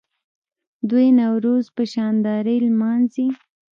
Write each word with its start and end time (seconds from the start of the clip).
دوی 0.89 1.07
نوروز 1.19 1.65
په 1.75 1.83
شاندارۍ 1.93 2.57
لمانځي. 2.67 3.27